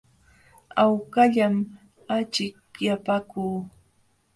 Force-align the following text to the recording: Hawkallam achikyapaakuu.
Hawkallam 0.77 1.55
achikyapaakuu. 2.15 3.55